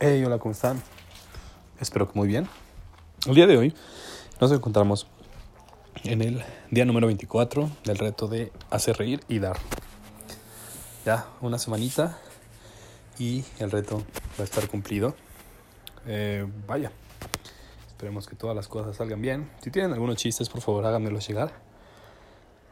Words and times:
Hey, 0.00 0.24
hola, 0.24 0.38
¿cómo 0.38 0.50
están? 0.50 0.82
Espero 1.78 2.10
que 2.10 2.18
muy 2.18 2.26
bien. 2.26 2.48
El 3.26 3.36
día 3.36 3.46
de 3.46 3.56
hoy 3.56 3.72
nos 4.40 4.50
encontramos 4.50 5.06
en 6.02 6.20
el 6.20 6.42
día 6.72 6.84
número 6.84 7.06
24 7.06 7.70
del 7.84 7.98
reto 7.98 8.26
de 8.26 8.50
hacer 8.70 8.96
reír 8.96 9.20
y 9.28 9.38
dar. 9.38 9.56
Ya 11.04 11.28
una 11.40 11.60
semanita 11.60 12.18
y 13.20 13.44
el 13.60 13.70
reto 13.70 13.98
va 14.36 14.40
a 14.40 14.42
estar 14.42 14.66
cumplido. 14.66 15.14
Eh, 16.08 16.44
vaya, 16.66 16.90
esperemos 17.86 18.26
que 18.26 18.34
todas 18.34 18.56
las 18.56 18.66
cosas 18.66 18.96
salgan 18.96 19.22
bien. 19.22 19.48
Si 19.62 19.70
tienen 19.70 19.92
algunos 19.92 20.16
chistes, 20.16 20.48
por 20.48 20.60
favor 20.60 20.84
háganmelos 20.86 21.28
llegar 21.28 21.52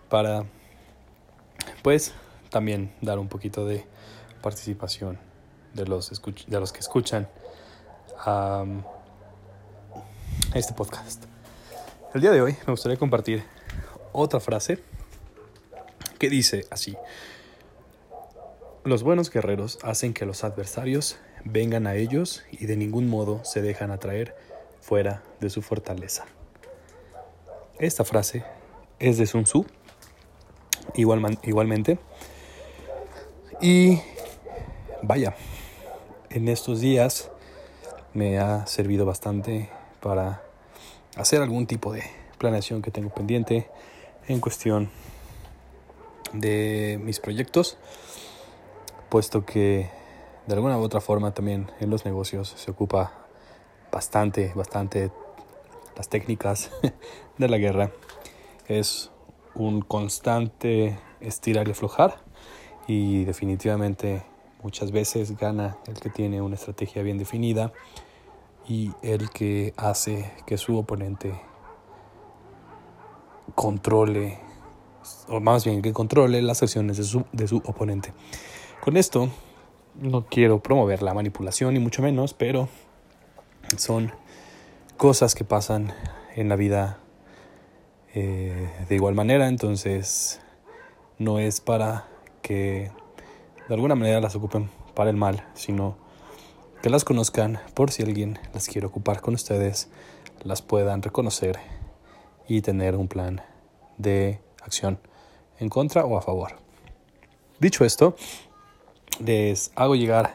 para, 0.09 0.45
pues, 1.85 2.15
también 2.51 2.93
dar 3.01 3.21
un 3.21 3.29
poquito 3.29 3.65
de 3.65 3.87
participación 4.43 5.32
de 5.75 5.87
los, 5.87 6.11
de 6.47 6.61
los 6.61 6.73
que 6.73 6.81
escuchan 6.81 7.29
este 10.55 10.73
podcast. 10.75 11.25
El 12.15 12.21
día 12.21 12.31
de 12.31 12.43
hoy 12.43 12.57
me 12.67 12.73
gustaría 12.73 12.99
compartir 12.99 13.45
otra 14.13 14.41
frase 14.41 14.79
que 16.19 16.29
dice 16.29 16.67
así. 16.71 16.97
Los 18.85 19.03
buenos 19.03 19.31
guerreros 19.31 19.79
hacen 19.83 20.13
que 20.13 20.27
los 20.27 20.45
adversarios 20.45 21.17
vengan 21.45 21.87
a 21.87 21.95
ellos 21.95 22.45
y 22.51 22.67
de 22.67 22.77
ningún 22.77 23.09
modo 23.09 23.45
se 23.45 23.63
dejan 23.63 23.91
atraer 23.91 24.37
fuera 24.81 25.23
de 25.41 25.51
su 25.51 25.63
fortaleza. 25.63 26.27
Esta 27.79 28.05
frase 28.05 28.45
es 28.99 29.19
de 29.19 29.27
Sun 29.27 29.45
Tzu, 29.45 29.67
igualmente. 30.95 31.99
Y 33.61 34.01
vaya, 35.03 35.35
en 36.35 36.49
estos 36.49 36.81
días 36.81 37.31
me 38.15 38.39
ha 38.39 38.67
servido 38.67 39.05
bastante 39.05 39.69
para 40.01 40.43
hacer 41.17 41.43
algún 41.43 41.67
tipo 41.67 41.93
de 41.93 42.03
planeación 42.39 42.81
que 42.81 42.91
tengo 42.91 43.11
pendiente 43.11 43.69
en 44.29 44.41
cuestión 44.41 44.91
de 46.33 46.99
mis 47.03 47.21
proyectos, 47.21 47.77
puesto 49.11 49.45
que 49.45 49.91
de 50.47 50.55
alguna 50.55 50.79
u 50.79 50.83
otra 50.83 51.03
forma 51.03 51.35
también 51.35 51.71
en 51.81 51.91
los 51.91 52.07
negocios 52.07 52.55
se 52.57 52.71
ocupa 52.71 53.13
bastante, 53.91 54.53
bastante 54.55 55.11
las 55.97 56.09
técnicas 56.09 56.71
de 57.39 57.49
la 57.49 57.59
guerra. 57.59 57.91
Es 58.69 59.11
un 59.55 59.83
constante 59.83 60.99
estirar 61.21 61.69
y 61.69 61.73
aflojar 61.73 62.23
y 62.87 63.25
definitivamente 63.25 64.32
Muchas 64.63 64.93
veces 64.93 65.37
gana 65.37 65.79
el 65.87 65.95
que 65.95 66.11
tiene 66.11 66.41
una 66.41 66.55
estrategia 66.55 67.03
bien 67.03 67.19
definida 67.19 67.73
y 68.69 68.93
el 69.03 69.31
que 69.31 69.75
hace 69.77 70.33
que 70.47 70.57
su 70.57 70.79
oponente 70.79 71.41
controle, 73.55 74.39
o 75.29 75.41
más 75.41 75.65
bien 75.65 75.83
que 75.83 75.93
controle 75.93 76.41
las 76.43 76.63
acciones 76.63 76.97
de 76.97 77.05
su, 77.05 77.25
de 77.33 77.49
su 77.49 77.57
oponente. 77.59 78.13
Con 78.81 78.97
esto 78.97 79.29
no 79.95 80.27
quiero 80.27 80.63
promover 80.63 81.03
la 81.03 81.13
manipulación 81.13 81.75
ni 81.75 81.81
mucho 81.81 82.03
menos, 82.03 82.35
pero 82.35 82.69
son 83.77 84.13
cosas 84.97 85.35
que 85.35 85.45
pasan 85.45 85.93
en 86.37 86.49
la 86.49 86.57
vida 86.57 86.99
eh, 88.15 88.71
de 88.89 88.95
igual 88.95 89.15
manera, 89.15 89.49
entonces 89.49 90.41
no 91.19 91.39
es 91.39 91.61
para 91.61 92.09
que 92.43 92.91
de 93.69 93.75
alguna 93.75 93.95
manera 93.95 94.21
las 94.21 94.35
ocupen 94.35 94.71
para 94.95 95.11
el 95.11 95.17
mal, 95.17 95.47
sino 95.55 95.97
que 96.83 96.91
las 96.91 97.05
conozcan 97.05 97.61
por 97.75 97.91
si 97.91 98.03
alguien 98.03 98.39
las 98.53 98.67
quiere 98.67 98.87
ocupar 98.87 99.21
con 99.21 99.35
ustedes, 99.35 99.89
las 100.43 100.63
puedan 100.63 101.03
reconocer 101.03 101.59
y 102.49 102.61
tener 102.61 102.97
un 102.97 103.09
plan 103.09 103.41
de 103.99 104.41
acción 104.63 104.99
en 105.59 105.69
contra 105.69 106.05
o 106.05 106.19
a 106.19 106.23
favor. 106.23 106.57
Dicho 107.61 107.85
esto, 107.85 108.17
les 109.25 109.71
hago 109.77 109.95
llegar 109.95 110.35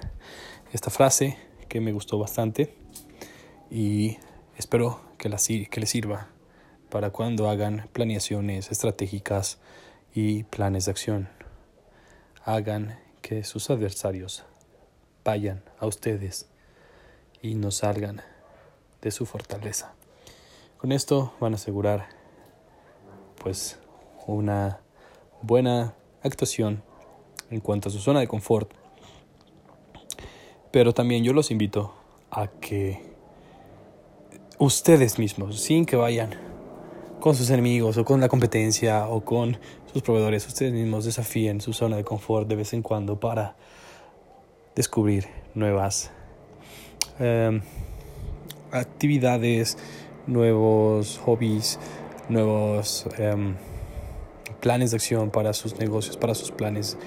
esta 0.71 0.89
frase 0.89 1.37
que 1.67 1.81
me 1.81 1.91
gustó 1.91 2.17
bastante 2.17 2.73
y 3.69 4.17
espero 4.57 5.01
que, 5.17 5.29
que 5.69 5.79
les 5.79 5.89
sirva 5.89 6.29
para 6.89 7.09
cuando 7.09 7.49
hagan 7.49 7.89
planeaciones 7.91 8.71
estratégicas 8.71 9.59
y 10.15 10.43
planes 10.43 10.85
de 10.85 10.91
acción. 10.91 11.29
Hagan 12.45 12.97
que 13.21 13.43
sus 13.43 13.69
adversarios 13.69 14.43
vayan 15.23 15.63
a 15.79 15.85
ustedes 15.85 16.47
y 17.41 17.55
no 17.55 17.71
salgan 17.71 18.21
de 19.01 19.11
su 19.11 19.25
fortaleza. 19.25 19.93
Con 20.77 20.91
esto 20.91 21.33
van 21.39 21.53
a 21.53 21.55
asegurar 21.55 22.09
pues 23.41 23.79
una 24.25 24.81
buena 25.41 25.95
actuación 26.21 26.83
en 27.49 27.59
cuanto 27.59 27.89
a 27.89 27.91
su 27.91 27.99
zona 27.99 28.19
de 28.19 28.27
confort. 28.27 28.71
Pero 30.71 30.93
también 30.93 31.23
yo 31.23 31.33
los 31.33 31.51
invito 31.51 31.93
a 32.29 32.47
que 32.47 33.01
ustedes 34.59 35.17
mismos, 35.17 35.61
sin 35.61 35.85
que 35.85 35.95
vayan 35.95 36.46
con 37.19 37.35
sus 37.35 37.49
enemigos 37.49 37.97
o 37.97 38.05
con 38.05 38.21
la 38.21 38.29
competencia 38.29 39.07
o 39.07 39.21
con 39.21 39.57
sus 39.91 40.01
proveedores, 40.01 40.45
ustedes 40.47 40.73
mismos 40.73 41.05
desafíen 41.05 41.61
su 41.61 41.73
zona 41.73 41.97
de 41.97 42.03
confort 42.03 42.47
de 42.47 42.55
vez 42.55 42.73
en 42.73 42.81
cuando 42.81 43.19
para 43.19 43.55
descubrir 44.75 45.25
nuevas 45.55 46.11
em, 47.19 47.61
actividades, 48.71 49.77
nuevos 50.27 51.19
hobbies, 51.25 51.79
nuevos 52.29 53.07
em, 53.17 53.55
planes 54.59 54.91
de 54.91 54.97
acción 54.97 55.31
para 55.31 55.53
sus 55.53 55.79
negocios, 55.79 56.17
para 56.17 56.35
sus 56.35 56.51
planes, 56.51 56.97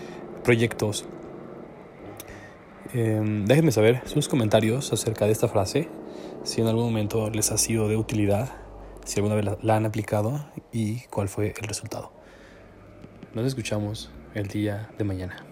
proyectos. 0.43 1.05
Em, 2.93 3.45
déjenme 3.45 3.71
saber 3.71 4.03
sus 4.07 4.29
comentarios 4.29 4.93
acerca 4.93 5.27
de 5.27 5.33
esta 5.33 5.47
frase, 5.47 5.89
si 6.43 6.61
en 6.61 6.67
algún 6.67 6.85
momento 6.85 7.31
les 7.31 7.53
ha 7.53 7.59
sido 7.59 7.87
de 7.87 7.97
utilidad 7.97 8.51
si 9.05 9.19
alguna 9.21 9.35
vez 9.35 9.47
la, 9.63 9.77
han 9.77 9.87
aplicado 9.87 10.45
y 10.73 11.01
cuál 11.11 11.29
fue 11.29 11.55
el 11.61 11.69
resultado. 11.69 12.13
Nos 13.35 13.47
escuchamos 13.47 14.11
el 14.35 14.49
día 14.49 14.91
de 14.99 15.05
mañana. 15.05 15.50